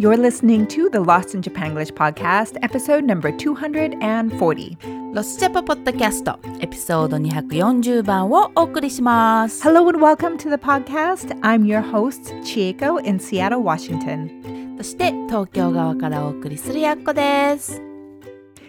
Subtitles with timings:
[0.00, 5.12] You're listening to the Lost in Japanglish podcast, episode number 240.
[5.12, 9.60] ロスジャパポッドキャストエピソード240番をお送りします。
[9.60, 11.36] Hello and welcome to the podcast.
[11.40, 14.76] I'm your host, Chieko in Seattle, Washington.
[14.76, 17.82] そして東京側からお送りするやっこです。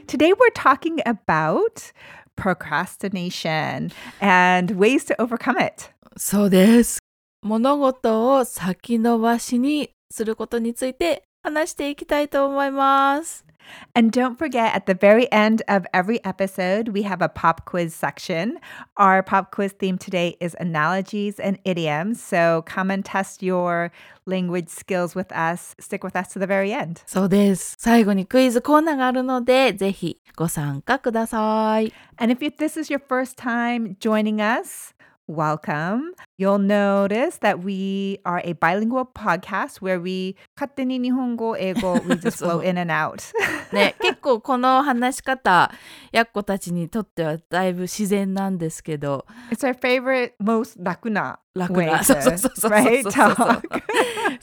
[0.08, 1.94] Today we're talking about
[2.36, 5.92] procrastination and ways to overcome it.
[6.18, 7.00] そうです。
[7.44, 13.46] 物事を先延ばしにすることについて話していきたいと思います。
[13.94, 17.94] And don't forget, at the very end of every episode, we have a pop quiz
[17.94, 18.60] section.
[18.98, 22.22] Our pop quiz theme today is analogies and idioms.
[22.22, 23.92] So come and test your
[24.26, 25.76] language skills with us.
[25.80, 27.02] Stick with us to the very end.
[27.06, 27.76] そうです。
[27.80, 31.94] 最後にクイズコーナーがあるので、ぜひご参加ください。
[32.18, 34.96] And if you, this is your first time joining us,
[35.30, 36.14] welcome.
[36.38, 42.70] You'll notice that we are a bilingual podcast where we 勝手に日本語、英語 we just そう flow
[42.70, 43.22] in and out.
[43.72, 45.72] ね、結構この話し方、
[46.12, 53.04] やっこたちにとってはだいぶ自然なんですけど、 It's our favorite, most 楽な楽 way な、 to, そうそうそうそうそう right?
[53.04, 53.82] そうそう Talk.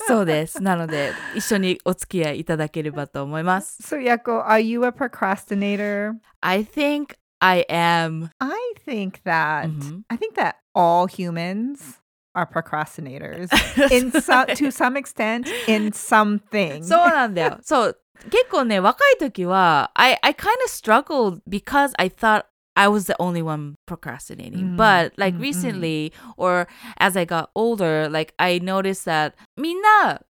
[0.06, 0.62] そうです。
[0.62, 3.78] なので、一緒にお付き合いいただければと思います。
[3.82, 6.12] So, Yako, are you a procrastinator?
[6.40, 8.30] I think I am.
[8.40, 10.04] I think that Mhm.
[10.10, 12.00] I think that all humans
[12.34, 13.50] are procrastinators
[13.90, 16.82] in some to some extent in something.
[16.82, 17.58] そ うなんだよ。
[17.62, 17.98] そう。
[18.30, 24.74] 結構ね、若い時は、I, I kind of struggled because I thought I was the only one procrastinating.
[24.74, 25.42] Mm, But like mm, mm.
[25.42, 26.66] recently, or
[26.98, 30.20] as I got older, like I noticed that みんな、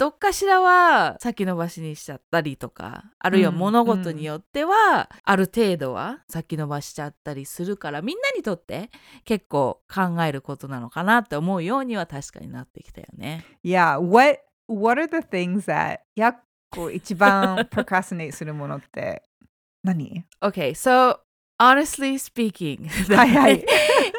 [0.00, 8.90] どっかしらは先延ばしにしちゃったりとか、あるいはうん物事によっては、ある程度は先延ばしちゃったりするから、みんなにとって
[9.26, 13.44] 結構考えることなのかなって思うようには確かになってきたよね。
[13.62, 19.22] yeah, what what are the things that やっこ一番 procrastinate するものって？
[19.84, 21.18] 何？Okay, so
[21.60, 23.64] honestly speaking はいはい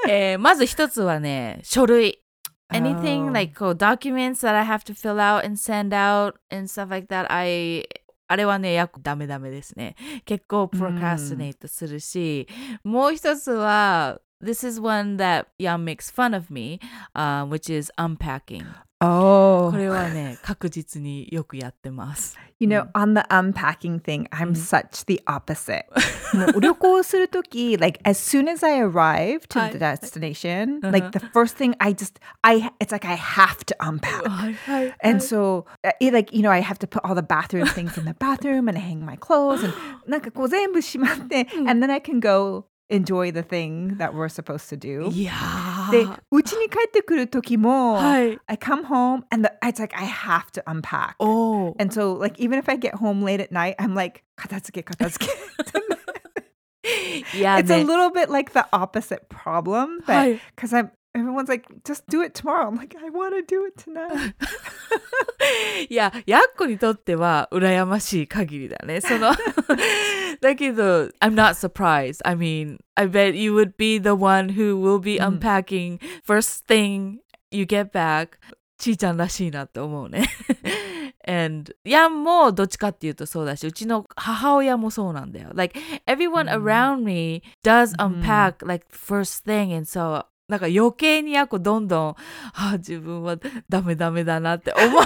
[0.07, 2.20] えーまず一つはね、書類。
[2.72, 3.32] Anything Oh.
[3.32, 7.06] like こう documents that I have to fill out and send out and stuff like
[7.08, 7.84] that, I
[8.28, 9.94] あれはね、やっダメダメですね。
[10.24, 12.48] 結構 procrastinate するし、
[12.82, 18.64] もう一つは This is one that Yam makes fun of me,、uh, which is unpacking.
[19.00, 22.34] Oh, これはね、確実によくやってます。
[22.58, 24.56] you know, on the unpacking thing, I'm Mm.
[24.56, 25.84] such the opposite.
[26.34, 30.91] もう旅行するとき like as soon as I arrive to はい the destination, Uh-huh.
[30.91, 34.26] like the first thing I just I it's like I have to unpack.
[34.30, 37.66] はいはい And so, uh, it, like, you know, I have to put all the bathroom
[37.66, 39.74] things in the bathroom and hang my clothes and
[40.08, 45.10] なんかこう全部しまって、and then I can go enjoy the thing that we're supposed to do.
[45.12, 45.32] いや
[45.91, 48.38] でー、うちに帰ってくる時も、はい。
[48.47, 51.14] I come home and the, it's like I have to unpack.
[51.19, 55.32] おー And so, like, even if I get home late at night, I'm like, 片付け、片付け。
[57.34, 57.84] いや it's a ね。
[57.84, 60.00] little bit like the opposite problem.
[60.04, 60.41] は That, い。
[60.56, 62.69] Because I'm, everyone's like, just do it tomorrow.
[62.69, 64.34] I'm like, I want to do it tonight.
[65.88, 69.00] いや、やっこにとっては羨ましい限りだね。
[69.00, 69.32] その、
[70.41, 72.20] だけど、I'm not surprised.
[72.24, 76.66] I mean, I bet you would be the one who will be うん unpacking first
[76.66, 77.19] thing
[77.50, 78.30] you get back.
[78.78, 80.28] ちーちゃんらしいなって思うね。
[81.28, 85.50] And ヤンもどっちかっていうとそうだし、うちの母親もそうなんだよ。
[85.54, 92.16] Like, everyone うん around me does うん unpack like first thing and so なんか余計にやこどんどん、
[92.53, 93.38] あ自分は
[93.69, 95.01] ダメダメだなって思う。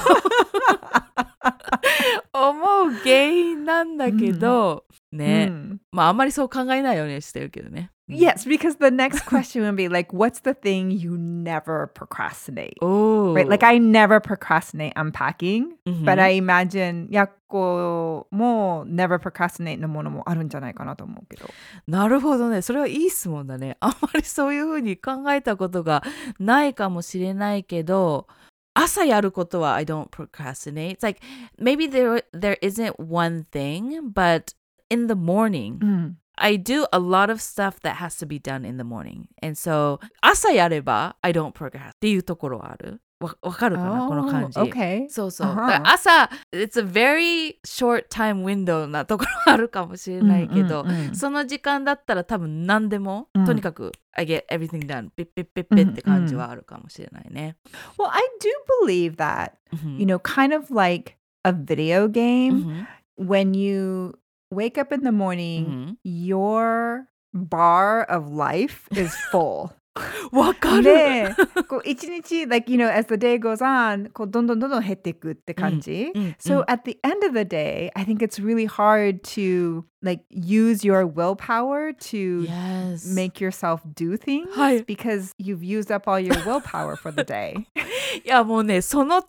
[2.33, 5.77] 思う原因なんだけど、ね、Mm.
[5.91, 7.91] まああんまりそう考えないようにしてるけどね。
[8.07, 12.73] Yes, because the next question would be like, what's the thing you never procrastinate?
[12.81, 13.49] おー Right?
[13.49, 21.49] Like, I never procrastinate unpacking, うん but I imagine やっこも never procrastinate のものもあるんじゃないかなと思うけど。
[21.87, 22.61] なるほどね。
[22.61, 23.77] それはいい質問だね。
[23.79, 26.03] あんまりそういうふうに考えたことが
[26.39, 28.27] ないかもしれないけど、
[28.75, 30.97] 朝やることは I don't procrastinate.
[30.97, 31.21] It's like
[31.59, 34.53] maybe there there isn't one thing, but
[34.90, 36.16] in the morning, うん。
[36.42, 39.26] I do a lot of stuff that has to be done in the morning.
[39.42, 43.00] And so 朝やれば I don't procrastinate っていうところはある。
[43.20, 44.58] わわかるかな、この感じ。
[44.58, 45.06] Oh, Okay.
[45.10, 45.48] そうそう。
[45.48, 45.56] Uh-huh.
[45.56, 57.56] だから朝、it's a very short time window なところあるかもしれないけど、うんうんうんその時間だったら多分何でも、うんとにかく I get everything done ピッピッピッピッって感じはあるかもしれないね。
[57.98, 59.52] Well, I do believe that,
[59.84, 62.86] うん you know, kind of like a video う game, ん
[63.18, 64.18] when you
[64.55, 69.71] wake up in the う morning, ん your bar of life is full.
[70.32, 70.82] わかる。
[70.84, 71.34] で、
[71.68, 76.12] こう一日、like, you know, as the day goes on, こうどんどんどんどん減っていくって感じ。
[76.14, 80.84] うんうん So at the end of the day, I think it's really hard to like use
[80.84, 83.12] your willpower to Yes.
[83.14, 84.84] make yourself do things はい。
[84.84, 87.54] because you've used up all your willpower for the day.
[88.24, 89.20] いやもうね、その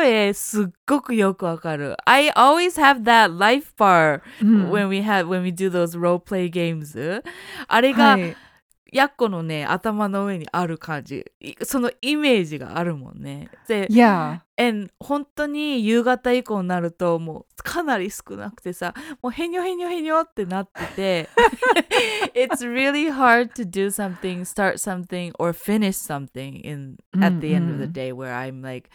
[0.00, 1.96] 例えすっごくよくわかる。
[2.06, 6.48] I always have that life bar うん when we have when we do those role play
[6.48, 7.22] games.
[7.66, 8.36] あれが、はい
[8.91, 11.25] やっこのね、頭の上にある感じ。
[11.39, 13.49] いそのイメージがあるもんね。
[13.67, 14.41] で、Yeah.
[14.59, 21.29] and 本当に夕方以降になるともうかなり少なくてさもうへにょへにょへにょってなってて
[22.35, 27.71] It's really hard to do something start something or finish something in at the end
[27.71, 28.89] of the うん day where I'm like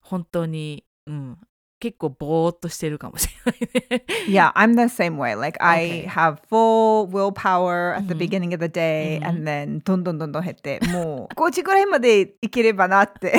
[0.00, 1.38] 本当にうん
[1.84, 5.38] 結構ぼーっとしてるかもしれないね Yeah, I'm the same way.
[5.38, 8.18] Like I have full willpower at the Mhm.
[8.18, 13.34] beginning of the day うん and then どんどんどんどん減って、もう5時ぐらいまでいければなって。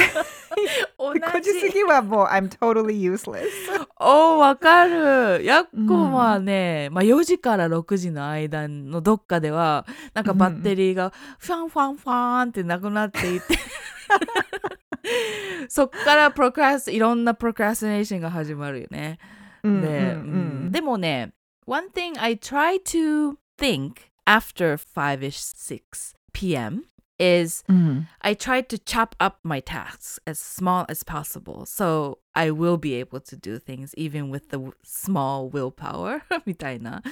[0.99, 3.45] 同5時過じぎはもう I'm totally useless.
[3.99, 13.45] おーわかるやっこはね、まあ4時から6時の間のどっかではなんかバッテリーがファンファンファンってなくなっていて
[15.68, 19.18] そっからプロクラスいろんなプロクラスネーションが始まるよね。
[19.62, 21.32] うんで、うんうんでもね
[21.66, 26.84] one thing I try to think after 5ish 6 p.m.
[27.18, 28.08] is うん。
[28.20, 32.94] I try to chop up my tasks as small as possible so I will be
[32.94, 37.02] able to do things even with the w- small willpower みたいな。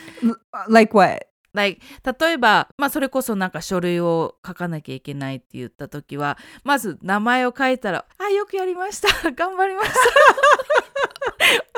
[0.69, 1.27] Like what?
[1.54, 1.82] Like
[2.20, 9.08] 例えば、まあ、それこそなんか書類を書かなきゃいけないって言った時はまず名前を書いたら「あよくやりました。
[9.32, 10.00] 頑張りました。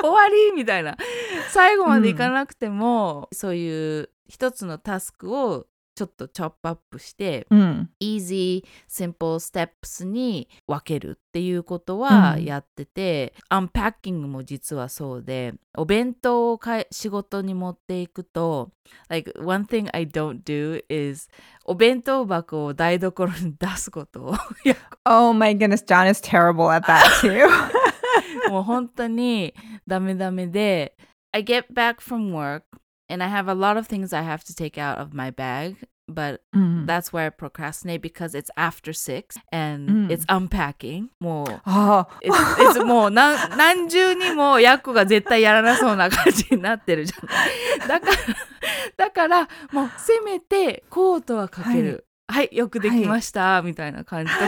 [0.02, 0.96] 終わり」みたいな。
[1.50, 7.90] 最後までいかなくても、そういう一つのタスクをちょっとチョップアップしてうん。
[8.00, 18.70] easy simple steps に分けるっていうことはうんやってて、アンパッキングも実はそうでお弁当をかえ仕事に持っていくと
[19.08, 21.28] like one thing I don't do is
[21.64, 24.34] お弁当箱を台所に出すことを
[25.04, 27.48] Oh my goodness, John is terrible at that too.
[28.50, 29.54] もう本当に
[29.86, 30.94] ダメダメで
[31.32, 32.62] I get back from work
[33.09, 35.75] and I have a lot of things I have to take out of my bag
[36.13, 36.85] but うん。
[36.85, 41.07] That's where I procrastinate because it's after six and うん it's unpacking.
[41.19, 42.33] もう、あ it's,
[42.79, 47.87] it's もう何何重にもヤッコが絶対やらなそうな感じになってるじゃ ない。
[47.87, 48.13] だから、
[48.97, 51.89] だからもうせめてコートはかける。
[51.89, 52.03] はい、
[52.50, 54.46] よくできました、みたいな感じとか。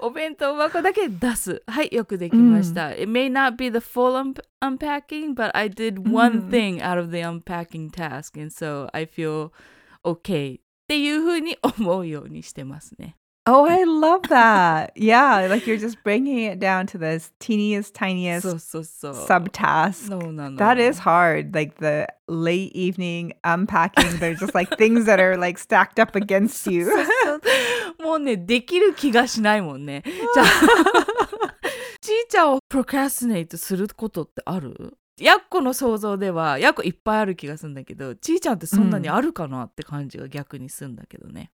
[0.00, 1.62] お弁当箱だけ出す。
[1.66, 2.92] はい、よくできました。
[2.92, 6.98] It may not be the full un- unpacking, but I did う one ん thing out
[6.98, 9.50] of the unpacking task, and so I feel
[10.04, 13.16] okay っていうふうに思うようにしてますね。
[13.48, 14.90] Oh, I love that.
[14.96, 19.12] Yeah, like you're just breaking it down to the teeniest, そ tiniest うそうそう。
[19.12, 20.08] subtask.
[20.08, 20.56] そうなの。
[20.56, 21.54] That is hard.
[21.54, 26.68] Like the late evening unpacking, there's just like things that are like stacked up against
[26.68, 26.88] you.
[28.02, 30.02] もうね、できる気がしないもんね。
[30.04, 30.46] じゃあ、
[32.00, 41.52] ちいちゃんをプロクラスネイトすることってあるやっこの想像では、やっこいっぱいある気がするんだけど、ちいちゃんってそんなにあるかなって感じが逆にするんだけどね。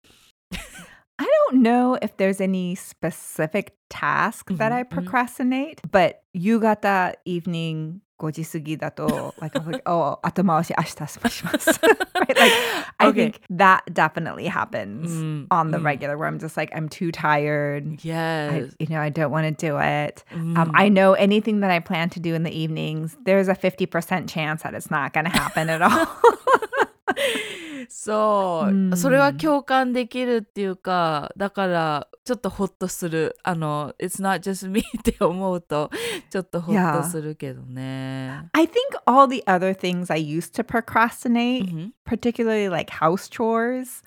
[1.20, 4.90] I don't know if there's any specific task that I Mhm, mhm.
[4.90, 11.80] procrastinate, but yugata evening 5時過ぎだと like I'm like oh 後回し明日します
[12.16, 12.54] right like
[13.00, 13.32] I Okay.
[13.32, 17.12] think that definitely happens うん on the うん regular where I'm just like I'm too
[17.12, 18.76] tired I, Yes.
[18.80, 21.80] you know I don't want to do it うん um, I know anything that I
[21.80, 25.32] plan to do in the evenings there's a 50% chance that it's not going to
[25.32, 26.06] happen at all
[28.07, 35.91] そう、うんそれは共感できるっていうかだからちょっとホッとするあの「It's not just me」って思うと
[36.31, 38.49] ちょっとホッとするけどね。
[38.53, 38.73] I think
[39.07, 44.05] all the other things I used to procrastinate うん particularly like house chores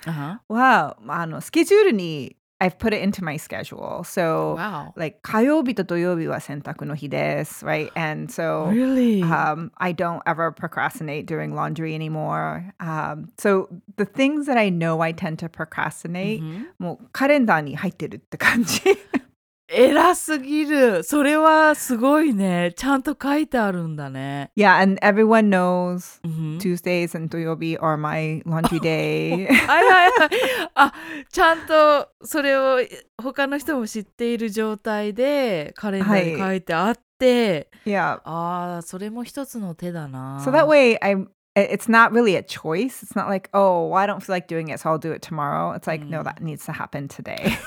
[0.48, 4.93] はあのスケジュールに I've put it into my schedule so Wow.
[4.97, 9.23] like 火曜日と土曜日は洗濯の日です right and so Really?
[9.23, 15.01] um, I don't ever procrastinate doing laundry anymore um, so the things that I know
[15.03, 18.81] I tend to procrastinate うんもうカレンダーに入ってるって感じ
[19.72, 24.52] 偉すぎるそれはすごいねちゃんと書いてあるんだね。
[24.58, 30.30] yeah and everyone knows うん Tuesdays and 土曜日 are my laundry day はいはいはい。
[30.76, 30.94] あ
[31.32, 32.80] ちゃんとそれを
[33.22, 40.42] 他の人も知っている状態でカレンダーに書いてあって、yeah ああそれも一つの手だな。
[40.44, 41.28] So that way, I it-
[41.74, 43.04] it's not really a choice.
[43.06, 45.20] It's not like, oh, well, I don't feel like doing it, so I'll do it
[45.22, 45.74] tomorrow.
[45.78, 46.24] It's like, no, Mm.
[46.24, 47.58] that needs to happen today.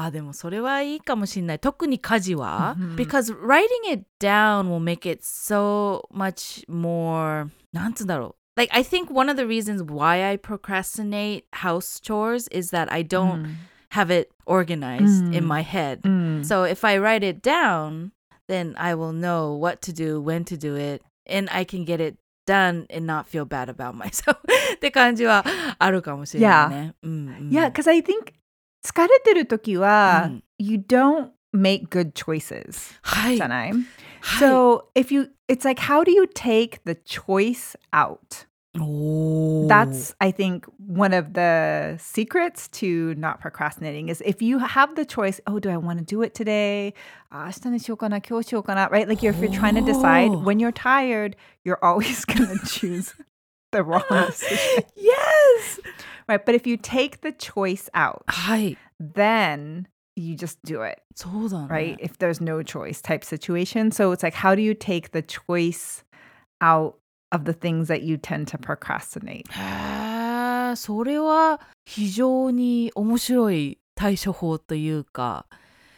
[0.00, 9.10] あでもそれはいいかもしれない特に家事は、うん because writing it down will make it so much more なんつうんだろう like I think
[9.12, 13.54] one of the reasons why I procrastinate house chores is that I don't Mm.
[13.90, 15.46] have it organized in Mm.
[15.46, 16.44] my head Mm.
[16.44, 18.10] so if I write it down
[18.48, 22.00] then I will know what to do when to do it and I can get
[22.00, 24.36] it done and not feel bad about myself
[24.74, 25.44] って感じは
[25.78, 28.34] あるかもしれないね、うんうん Yeah, because I think
[28.84, 32.94] 疲れてる時は、うん you don't make good choices.
[33.02, 33.82] はいじゃないはい
[34.40, 38.46] So if you, it's like, how do you take the choice out?
[38.78, 44.94] おー That's, I think, one of the secrets to not procrastinating is if you have
[44.96, 46.94] the choice, oh, do I want to do it today?
[47.30, 49.06] あ明日にしようかな、今日しようかな, right?
[49.08, 50.42] Like if you're trying to decide, Oh.
[50.42, 53.14] when you're tired, you're always going to choose
[53.72, 55.80] the wrong decision, Yes!
[56.27, 56.43] Right?
[56.43, 58.77] But if you take the choice out, はい。
[58.99, 59.85] then
[60.15, 61.67] you just do it, そうだね。
[61.67, 61.97] right?
[61.99, 63.91] If there's no choice type situation.
[63.91, 66.03] So it's like, how do you take the choice
[66.59, 66.95] out
[67.31, 69.45] of the things that you tend to procrastinate?
[69.51, 75.45] へえ、それは非常に面白い対処法というか、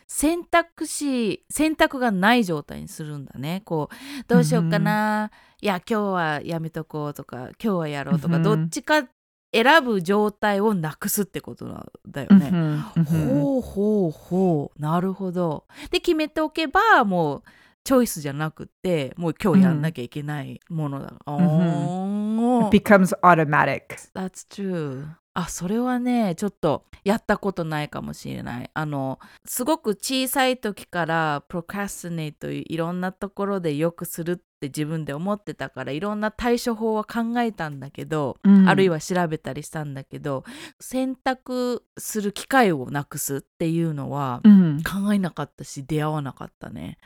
[0.07, 3.63] 選択肢、選択がない状態にするんだね。
[3.65, 5.31] こう、どうしようかな。
[5.59, 9.07] いや、今日はやめとこうとか、今日はやろうとか、うんどっちか
[9.53, 12.49] 選ぶ状態をなくすってことなんだよね。
[12.51, 13.29] Mhm, mhm.
[13.39, 15.65] ほうほうほうなるほど。
[15.91, 17.43] で決めておけばもう
[17.83, 21.13] チョイスじゃなくてもう今日やんなきゃいけないものだ。
[21.25, 23.87] おー It becomes automatic.
[24.13, 25.05] That's true.
[25.35, 28.69] あそれはねちょっとやったことないかもしれない。
[28.73, 38.37] あのすごく小さい時からプロカスネイトいろんなところでよくするって自分で思ってたからいろんな対処法は考えたんだけど、
[38.67, 40.45] あるいは調べたりしたんだけど
[40.79, 44.83] 選択する機会をなくすっていうのは Mhm.
[45.05, 46.97] 考えなかったし出会わなかったね。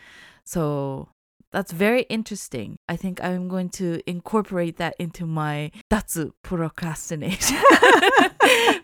[0.46, 1.08] So
[1.52, 2.78] that's very interesting.
[2.88, 7.58] I think I'm going to incorporate that into my 脱 procrastination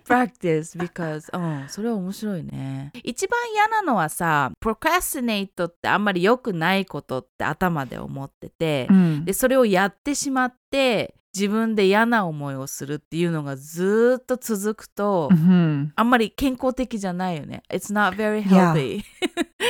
[0.06, 2.92] practice because うんそれは面白いね。
[3.04, 9.24] 一番嫌なのはさ procrastinate ってあんまり良くないことって頭で思ってて、Mm.
[9.26, 15.90] でそれをやってしまって自分で嫌な思いをするっていうのがずーっと続くと、Mhm.
[15.96, 17.64] あんまり健康的じゃないよね。
[17.70, 19.04] It's not very healthy.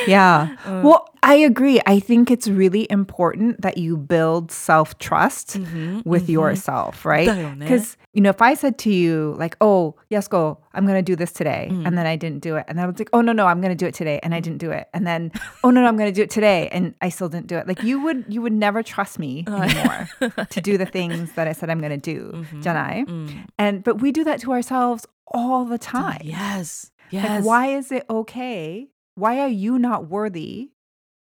[0.07, 0.57] yeah.
[0.65, 0.81] Uh.
[0.83, 1.81] Well, I agree.
[1.85, 6.31] I think it's really important that you build self trust mm-hmm, with mm-hmm.
[6.31, 7.57] yourself, right?
[7.59, 11.01] Because, you know, if I said to you, like, oh, yes, go, I'm going to
[11.01, 11.85] do this today, mm.
[11.85, 13.71] and then I didn't do it, and I was like, oh, no, no, I'm going
[13.71, 14.43] to do it today, and I mm.
[14.43, 15.31] didn't do it, and then,
[15.63, 17.67] oh, no, no, I'm going to do it today, and I still didn't do it,
[17.67, 19.55] like, you would, you would never trust me uh.
[19.55, 22.61] anymore to do the things that I said I'm going to do, mm-hmm.
[22.61, 23.05] Janai.
[23.05, 23.47] Mm.
[23.57, 26.21] And, but we do that to ourselves all the time.
[26.23, 26.91] Yes.
[27.11, 27.29] Yes.
[27.29, 30.69] Like, why is it okay Why are you not worthy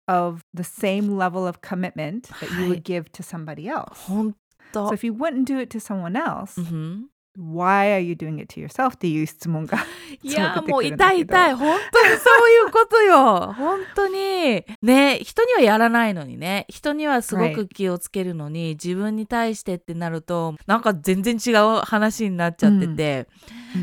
[0.07, 4.07] of the same level of commitment that you would give to somebody else?
[4.07, 4.93] 本当 So。
[4.93, 7.05] if you wouldn't do it to someone else, うん、
[7.37, 8.95] why are you doing it to yourself?
[8.95, 9.77] っていう質問が
[10.21, 23.27] いやもう痛い痛い本当にそういうことよ本当にね人にはやらないのにね人にはすごく.気をつけるのに、自分に対してってなるとなんか全然違う話になっちゃってて、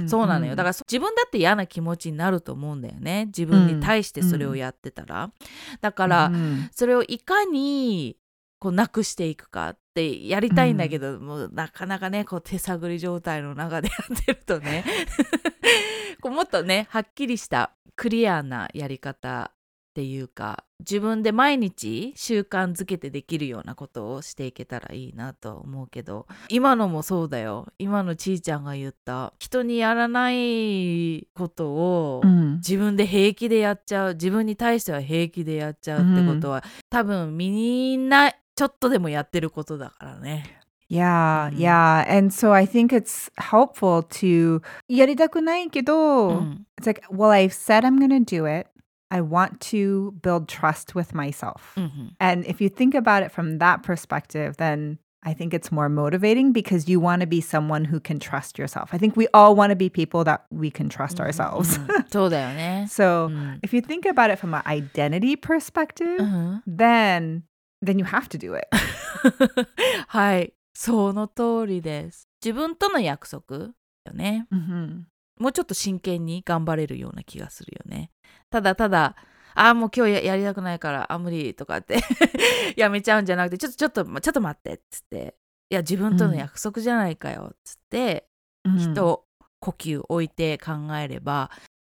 [0.08, 0.56] そうなのよ。
[0.56, 3.26] だからそ自分だって嫌な気持ちになると思うんだよね。
[3.26, 5.30] 自分に対してそれをやってたら、
[5.80, 8.16] だか、からうんそれをいかに
[8.58, 14.84] こうなくしていくかってやりたいんだけど、もうなかなかねこう手探り状態の中でやってるとね。
[16.20, 19.50] こうもっとねはっきりしたクリアなやり方
[19.94, 40.60] っていうか自分で毎日習慣づけてできるようなことをしていけたらいいなと思うけど今のもそうだよ今のちーちゃんが言った人にやらないことを、うん自分で平気でやっちゃう自分に対しては平気でやっちゃうってことは、多分みんなちょっとでもやってることだからね。
[40.88, 41.58] Yeah, Mhm.
[41.58, 42.16] yeah.
[42.18, 48.24] And so I think it's helpful to やりたくないけど、うん it's like, well, I've said I'm to
[48.24, 48.68] do it.
[49.13, 51.75] I want to build trust with myself.
[51.75, 55.89] うんうん And if you think about it from that perspective, then I think it's more
[55.89, 58.93] motivating because you want to be someone who can trust yourself.
[58.93, 61.77] I think we all want to be people that we can trust ourselves.
[61.77, 62.85] うんそうだよね。
[62.89, 67.41] so うん if you think about it from an identity perspective, うん then
[67.83, 68.67] then you have to do it.
[70.07, 72.27] はい、その通りです。
[72.43, 74.45] 自分との約束よね。
[74.51, 75.03] Mhm.
[75.39, 78.11] もうちょっと真剣に頑張れるような気がするよね。
[78.54, 79.16] ただただ、
[79.56, 81.98] ああ、もう今日ややりたくないから、あ、無理とかって
[82.78, 85.36] やめちゃうんじゃなくて、ちょっとちょっと、ちょっと待ってっつって、
[85.70, 88.28] いや自分との約束じゃないかよっつって、
[88.78, 89.24] 人
[89.58, 91.50] 呼吸置いて考えれば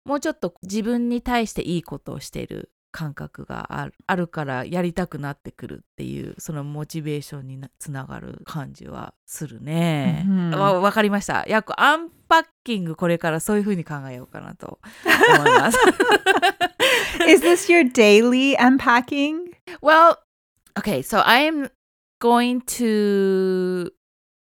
[0.06, 10.24] もうちょっと自分に対していいことをしている感覚があるからやりたくなってくるっていうそのモチベーションになつながる感じはするね。
[10.26, 11.44] うんわわかりました。
[11.46, 15.78] やっぱアンパッキングこれからそういう風に考えようかなと思います。
[17.28, 19.52] Is this your daily unpacking?
[19.82, 20.20] well,
[20.80, 21.70] okay, so I'm
[22.22, 23.92] going to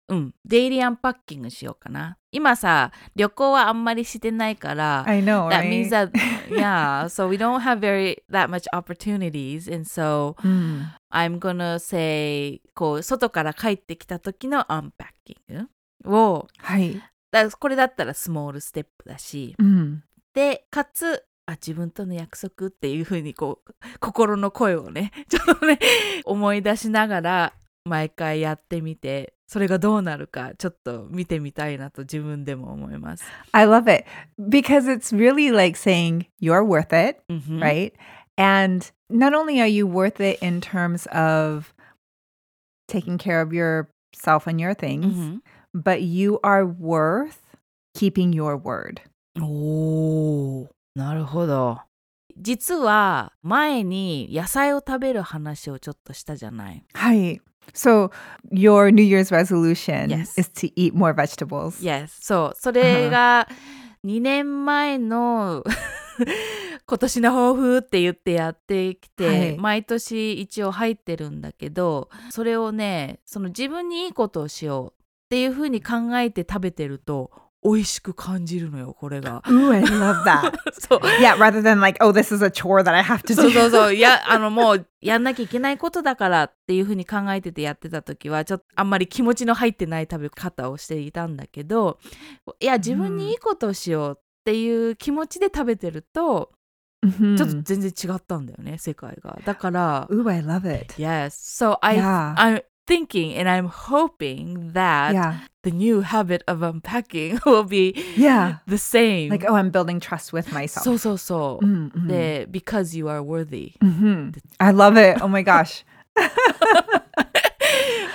[0.08, 2.19] うん、デイリーアンパッキングしようかな。
[2.32, 6.12] 今さ、旅行はあんまりしてないから、I know, that means that
[6.50, 15.68] yeah, so we don't have very that much opportunities, and so うん、I'm gonna say こう外から帰ってきた時のアンパッキン
[16.04, 17.02] グをはい。
[17.32, 20.04] だこれだったらスモールステップだし、うん。
[20.34, 25.80] でかつあ自分との約束っていう風にこう 心の声をね ちょっとね
[26.26, 27.54] 思い出しながら
[27.86, 33.24] 毎回やってみてそれがどうなるかちょっと見てみたいなと自分でも思います。
[33.52, 34.06] I love it
[34.40, 37.94] because it's really like saying you're worth it, うんふん right?
[38.38, 41.74] And not only are you worth it in terms of
[42.88, 45.44] taking care of yourself and your うん things, ふん
[45.76, 47.40] but you are worth
[47.98, 49.02] keeping your word.
[49.42, 51.82] おーなるほど。
[52.38, 56.86] 実は前に野菜を食べる話をちょっとしたじゃない。
[56.94, 57.42] Hi.
[57.74, 58.12] So
[58.52, 60.38] your New Year's resolution Yes.
[60.38, 61.82] is to eat more vegetables.
[61.84, 62.08] Yes.
[62.22, 62.58] そう。
[62.60, 63.48] それが
[64.06, 65.64] 2年前の
[66.86, 77.32] 今年の抱負って言ってやってきて、はい毎年一応入ってるんだけどそれをねその自分にいいことをしようっていうふうに考えて食べてると
[77.64, 79.42] 美味しく感じるのよこれが。
[79.48, 80.54] Ooh, I love that.
[80.80, 81.00] そう。
[81.22, 83.54] yeah, rather than like, oh, this is a chore that I have to そう do.
[83.54, 83.94] そうそう。
[83.94, 92.00] いや、あのもう、やんなきゃいけないことだからっていうふうに考えててやってた時は、ちょっとあんまり気持ちの入ってない食べ方をしていたんだけど、
[92.62, 96.52] いや、自分にいいことをしようっていう気持ちで食べてると、
[97.06, 97.38] Mhm.
[97.38, 99.40] ちょっと全然違ったんだよね、世界が。
[99.46, 100.94] だから、Ooh, I love it.
[101.02, 101.30] Yes.
[101.30, 102.36] So I, Yeah.
[102.36, 105.35] I'm thinking and I'm hoping that Yeah.
[105.63, 108.59] the new habit of unpacking will be Yeah.
[108.67, 109.31] the same.
[109.31, 110.85] Like, oh, I'm building trust with myself.
[110.85, 111.65] そうそうそう。
[111.65, 112.07] Mm, mhm.
[112.09, 113.73] で、because you are worthy.
[113.83, 114.35] Mhm.
[114.59, 115.23] I love it.
[115.23, 115.85] Oh my gosh.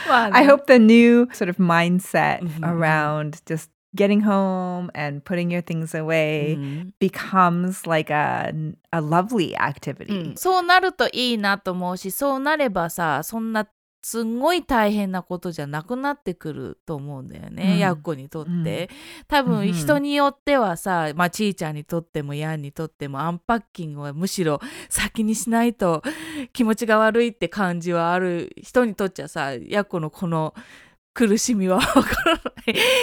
[0.08, 2.64] まあね I hope the new sort of mindset Mhm, mhm.
[2.64, 8.52] around just getting home and putting your things away うん becomes like a
[8.92, 10.36] a lovely activity.
[10.38, 13.68] そうなるといいなと思うしそうなればさそんな
[14.05, 17.79] すんごい大変なことじゃなくなってくると思うんだよね、うん。
[17.79, 19.25] やっこにとって、うん。
[19.27, 19.59] 多うんうん。
[19.61, 26.03] 分人によってはさ、まあちーちゃんにとってもヤンにとってもアンパッキングはむしろ先にしないと
[26.53, 30.55] 気持ちが悪いって感じはある人にとっちゃさやっこのこの
[31.15, 32.53] 苦しみはわからな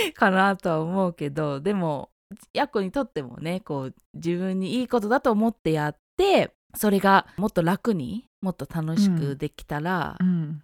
[0.07, 2.09] いかなとは思うけどでも
[2.53, 10.55] やっこにとってもねこう自分にいいことだと思ってやってそれがもっと楽にもっと楽しくできたら Mm.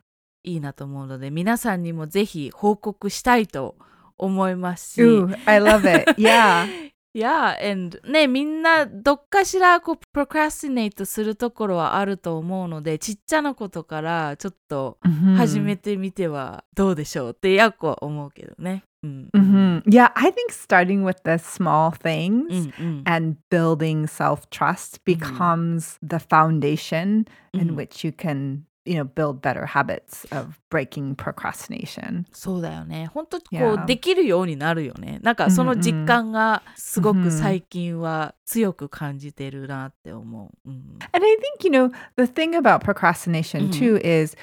[0.47, 3.75] いいなと思うので、皆さんにもぜひ報告したいと
[4.17, 5.01] 思いますし。
[5.03, 6.11] Ooh, I love it.
[6.21, 6.87] Yeah.
[7.15, 15.35] Yeah, and ね、みんなどっかしらこうプロクラスティネイトするところはあると思うので、ちっちゃなことからちょっと Mhm.
[15.35, 18.83] 始めてみてはどうでしょうってやっこは思うけどね。
[19.01, 19.29] うん。
[19.33, 19.83] Mhm.
[19.85, 23.03] Yeah, I think starting with the small things うんうん。
[23.07, 29.64] and building self trust becomes the foundation in うん which you can, you know, build better
[29.64, 32.24] habits of breaking procrastination.
[32.32, 33.08] そうだよね。
[33.14, 33.84] 本当こ Yeah.
[33.84, 35.20] うできるようになるよね。
[35.22, 40.68] なんかその実感がすごく最近は強く感じてるなって思う。
[40.68, 43.72] うん、 And I think, you know, the thing about procrastination Mhm.
[43.72, 44.36] too is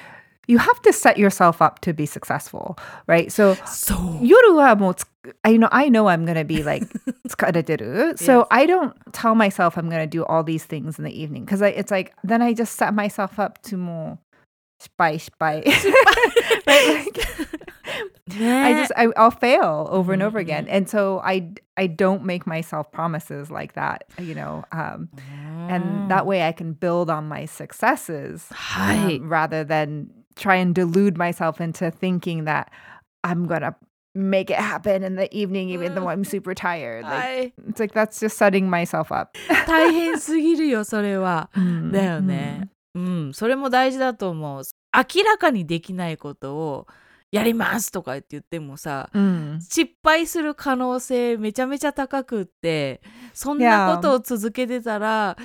[0.47, 2.75] you have to set yourself up to be successful,
[3.07, 3.25] right?
[3.29, 4.25] So そう。
[4.25, 5.05] 夜はもうつ
[5.43, 6.87] I know I know I'm gonna be like
[7.27, 8.47] 疲れてる So Yes.
[8.51, 11.91] I don't tell myself I'm gonna do all these things in the evening because it's
[11.91, 14.19] like then I just set myself up to も
[14.79, 15.61] う失敗 失敗
[16.65, 17.05] right?
[17.05, 17.27] Like,
[18.37, 21.87] ね I just I, I'll fail over and over Mhm, again, and so I I
[21.87, 24.63] don't make myself promises like that, you know.
[24.71, 25.09] Um,
[25.67, 29.19] and that way I can build on my successes はい。
[29.19, 32.69] um, rather than try and delude myself into thinking that
[33.23, 33.75] I'm gonna
[34.15, 37.03] make it happen in the evening even though I'm super tired.
[37.03, 37.53] Like はい。
[37.67, 39.35] it's like that's just setting myself up.
[39.67, 41.49] 大変すぎるよ、それは。
[41.55, 42.69] Mm, だよね。
[42.94, 44.62] うん、それも大事だと思う。
[44.94, 46.86] 明らかにできないことを
[47.32, 49.60] やりますとか言って言ってもさ、Mm.
[49.60, 53.00] 失敗する可能性めちゃめちゃ高くって、
[53.32, 55.36] そんなことを続けてたら、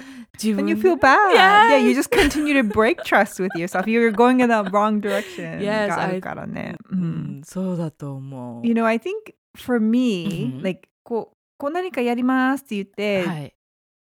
[0.41, 1.17] 自 And 分 you feel bad.
[1.35, 1.79] Yeah.
[1.79, 3.85] You just continue to break trust with yourself.
[3.85, 5.59] You're going in the wrong direction.
[5.59, 6.75] Yes, があるからね。
[6.91, 8.67] ううんん、そうだと思う。
[8.67, 9.13] You know, I think
[9.57, 10.63] for me, Mhm.
[10.63, 13.53] like こうこう何かやりますって言って、はい。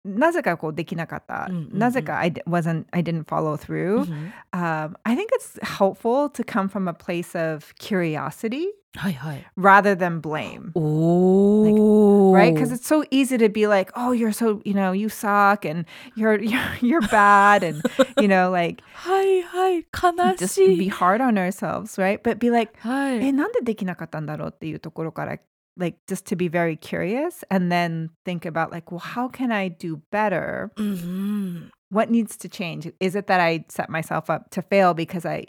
[0.03, 1.47] なぜかこうできなかった。
[1.49, 4.01] うんうんうんなぜか I d- wasn't I didn't follow through.
[4.01, 9.45] うん Um, I think it's helpful to come from a place of curiosity はいはい。
[9.57, 10.71] rather than blame.
[10.75, 12.33] おー。
[12.37, 12.53] Right?
[12.53, 15.85] Because it's so easy to be like, oh, you're so, you know, you suck and
[16.15, 17.81] you're you're, you're bad and
[18.21, 19.77] you know, like はいはい。
[19.79, 20.89] 悲 just し be い。
[20.91, 22.21] hard on ourselves, right?
[22.21, 23.25] But be like, はい。
[23.25, 25.37] え、なんでできなかったんだろうっていうところから
[25.80, 29.68] like just to be very curious and then think about like well how can i
[29.68, 30.70] do better?
[30.76, 31.68] Mm-hmm.
[31.88, 32.88] what needs to change?
[33.00, 35.46] Is it that i set myself up to fail because i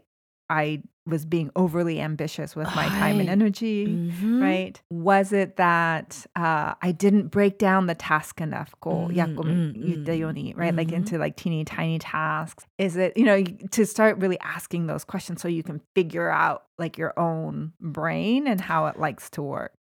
[0.49, 4.41] i was being overly ambitious with my time and energy mm-hmm.
[4.41, 4.81] right?
[4.89, 9.09] Was it that uh, i didn't break down the task enough goal?
[9.09, 9.39] Mm-hmm.
[9.39, 10.59] mm-hmm, mm-hmm.
[10.59, 10.73] right?
[10.73, 10.95] Like mm-hmm.
[10.95, 12.65] into like teeny tiny tasks.
[12.77, 16.63] Is it you know to start really asking those questions so you can figure out
[16.81, 19.71] like your own brain and how it likes to work.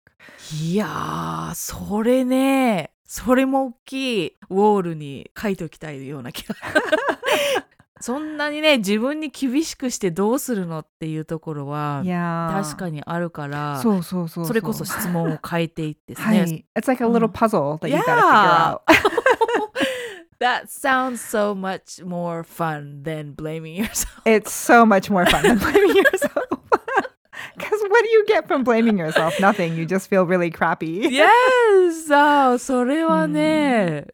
[0.63, 6.55] いやー、それね、それも大きいウォールに書いておきたいような気が。
[8.03, 12.03] そんなにね、自分に厳しくしてどうするのっていうところは.
[12.65, 14.47] 確かにあるから、そうそうそう。
[14.47, 16.41] それこそ質問を変えていってですね。
[16.41, 16.65] はい。
[16.75, 18.81] It's like a little うん puzzle that you gotta figure out.
[20.39, 24.23] That sounds so much more fun than blaming yourself.
[24.25, 26.60] It's so much more fun than blaming yourself.
[27.58, 29.40] Because what do you get from blaming yourself?
[29.40, 29.76] Nothing.
[29.76, 31.10] You just feel really crappy.
[31.10, 32.10] yes!
[32.14, 34.08] あーそれはね、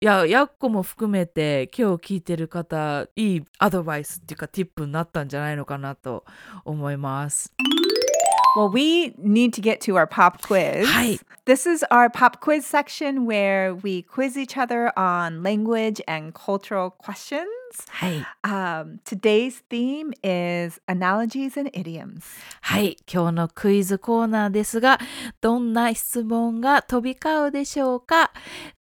[0.00, 6.24] いや、やっこも含めて今日聞いてる方、いいアドバイスっていうか、ティップになったんじゃないのかなと
[6.64, 7.52] 思います。
[8.56, 10.84] Well, we need to get to our pop quiz.
[10.84, 11.20] はい。
[11.46, 16.90] This is our pop quiz section where we quiz each other on language and cultural
[16.90, 17.46] questions.
[17.89, 18.25] はい。
[18.43, 22.21] Um, today's theme is analogies and idioms.
[22.61, 22.97] はい。
[23.11, 24.99] 今日のクイズコーナーですが、
[25.41, 28.31] どんな質問が飛び交うでしょうか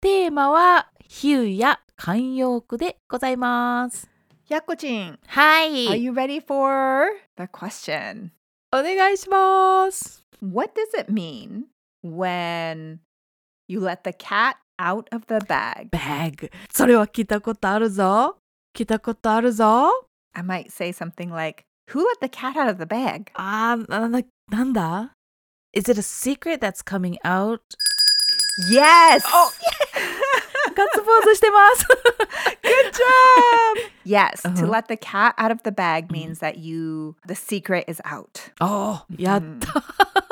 [0.02, 4.10] テーマは、比喩や慣用句でございます。
[4.50, 6.04] Yakochin, は are い。
[6.04, 8.30] you ready for the question?
[8.72, 10.26] お願いします。
[10.42, 11.64] What does it mean
[12.04, 12.98] when
[13.68, 15.90] you let the cat out of the bag?
[15.92, 16.52] バッグ。
[16.72, 18.38] それは聞いたことあるぞ。
[20.36, 23.32] I might say something like, Who let the cat out of the bag?
[23.36, 25.12] Ah, like, nanda.
[25.72, 27.62] Is it a secret that's coming out?
[28.70, 29.24] Yes!
[29.28, 29.52] Oh!
[32.64, 33.92] Good job!
[34.04, 34.56] Yes, uh-huh.
[34.56, 38.52] to let the cat out of the bag means that you, the secret is out.
[38.60, 40.25] Oh, おお、やった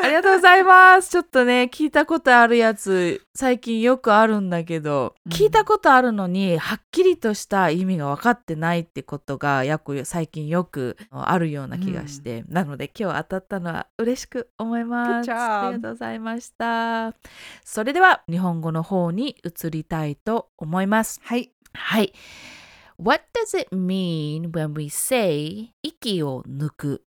[0.00, 1.10] ありがとうございます。
[1.10, 15.32] ちょっとね、聞いたことあるやつ、最近よくあるんだけど、うん聞いたことあるのに、はっきりとした意味が分かってないってことが、やっこ最近よくあるような気がして、なので今日当たったのは嬉しく思います。
[15.32, 17.14] ありがとうございました。
[17.64, 21.20] それでは、日本語の方に移りたいと思います。
[21.22, 21.52] はい。
[21.74, 22.12] はい。
[23.00, 27.02] What does it mean when we say 息を抜く？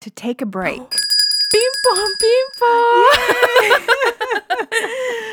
[0.00, 0.74] To take a break.
[0.74, 2.66] ピンポンピンポ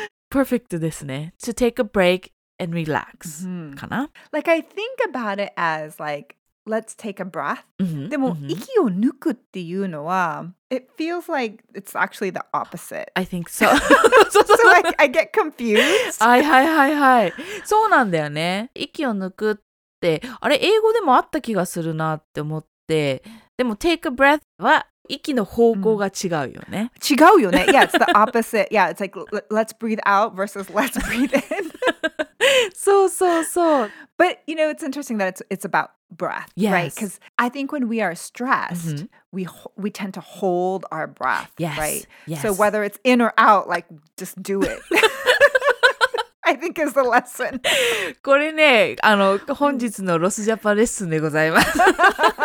[0.40, 1.34] ン !Perfect ですね。
[1.42, 3.76] To take a break and relax、 Mhm.
[3.76, 4.68] かな、 Like, I think
[5.10, 7.64] about it as like, let's take a breath.
[7.78, 13.06] うんでも、うん息を抜くっていうのは、it feels like it's actually the opposite.
[13.14, 13.68] I think so.
[14.30, 16.24] そうそう so I, I get confused.
[16.24, 17.32] はいはいはいはい。
[17.64, 18.70] そうなんだよね。
[18.74, 19.56] 息を抜くっ
[20.00, 23.22] て、あれ、英語でもあった気がするなって思って、
[23.56, 26.90] でも take a breath は息の方向が違うよね。
[27.08, 27.66] 違うよね。
[27.68, 28.68] Yeah, it's the opposite.
[28.70, 31.42] Yeah, it's like l- let's breathe out versus let's breathe in.
[32.74, 33.90] そうそうそう。
[34.18, 36.84] But you know, it's interesting that it's it's about breath, right?
[36.86, 36.94] Yes.
[36.94, 39.08] Because I think when we are stressed, Mhm.
[39.32, 41.78] we ho- we tend to hold our breath, Yes.
[41.78, 42.06] right?
[42.26, 42.42] Yes.
[42.42, 44.80] So whether it's in or out, like just do it.
[46.47, 47.59] I think is the lesson.
[48.23, 51.77] これね、あの、本日のロスジャパンレッスンでございます。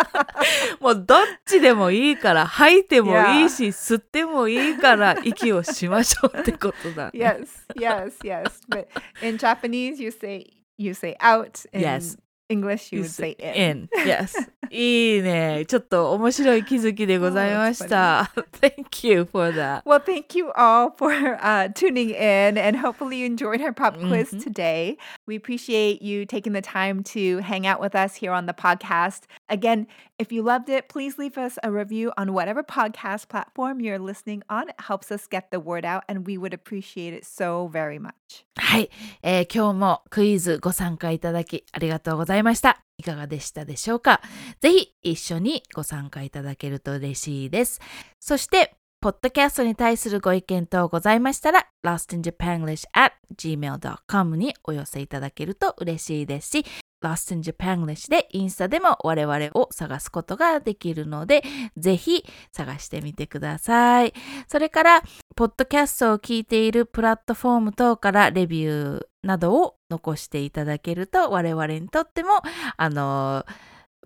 [0.81, 7.11] もうどっちでもいいから、吐いてもいいし、吸ってもいいから、息をしましょうってことだ、ね。
[7.15, 8.51] yes, yes, yes.
[8.69, 8.89] But
[9.23, 11.65] in Japanese, you say you say out.
[11.73, 12.19] In Yes.
[12.52, 13.90] English, you, You would say say in.
[13.98, 14.06] in.
[14.08, 14.34] Yes.
[14.70, 15.66] いいね。
[15.68, 18.32] ちょっと面白い気づきでございました。
[18.62, 19.84] Thank you for that.
[19.84, 24.32] Well, thank you all for uh, tuning in and hopefully you enjoyed our pop quiz
[24.34, 24.42] Mhm.
[24.44, 24.98] today.
[25.26, 29.22] We appreciate you taking the time to hang out with us here on the podcast.
[29.50, 29.88] Again,
[30.20, 34.42] if you loved it, please leave us a review on whatever podcast platform you're listening
[34.50, 34.68] on.
[34.70, 38.44] It helps us get the word out and we would appreciate it so very much.
[38.58, 38.90] はい、
[39.22, 42.42] えー今日もクイズご参加いただきありがとうございま ます。
[42.43, 42.83] ました。
[42.99, 44.21] いかがでしたでしょうか？
[44.61, 47.81] ぜひ一緒にご参加いただけると嬉しいです。
[48.21, 56.65] そして、ポッドキャストに対するご意見等ございましたら、lostinjapanglish at gmail.com にお寄せいただけると嬉しいですし、
[57.03, 61.43] Lost in Japanglish でインスタでも我々を探すことができるので、
[61.77, 64.15] ぜひ探してみてください。
[64.49, 65.03] それから、
[65.35, 72.43] ポッドキャストを聞いているプラットフォーム等からレビューなどを残していただけると我々にとっても
[72.77, 73.47] あの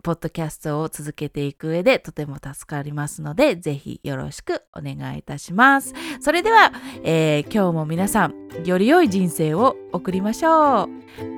[0.02, 5.94] ポッドキャストを続けていく上でとても助かりますのでぜひよろしくお願いいたします。
[6.20, 10.88] それでは、えー今日も皆さんより良い人生を送りましょう。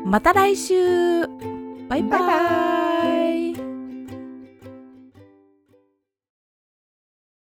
[0.06, 1.38] また来週バイ
[1.88, 2.87] バイバイバイ